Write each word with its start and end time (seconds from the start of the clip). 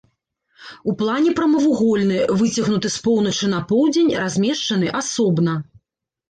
У 0.91 0.93
плане 1.01 1.33
прамавугольны, 1.39 2.17
выцягнуты 2.39 2.87
з 2.95 3.03
поўначы 3.09 3.45
на 3.53 3.59
поўдзень, 3.73 4.11
размешчаны 4.23 4.87
асобна. 5.03 5.53